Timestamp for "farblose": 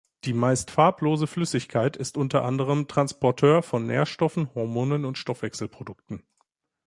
0.71-1.27